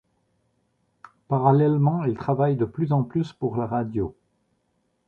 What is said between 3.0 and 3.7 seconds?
plus pour la